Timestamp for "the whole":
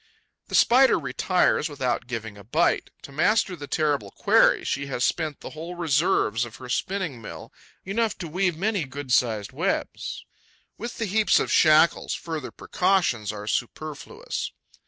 5.41-5.75